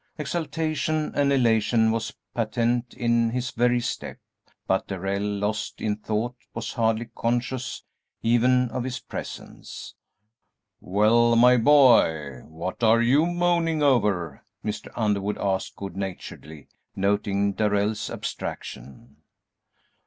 [0.17, 1.99] Exultation and elation were
[2.33, 4.17] patent in his very step,
[4.65, 7.83] but Darrell, lost in thought, was hardly conscious
[8.23, 9.93] even of his presence.
[10.79, 14.87] "Well, my boy, what are you mooning over?" Mr.
[14.95, 19.17] Underwood asked, good naturedly, noting Darrell's abstraction.